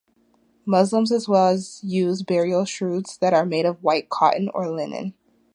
[0.65, 5.13] Muslims as well use burial shrouds that are made of white cotton or linen.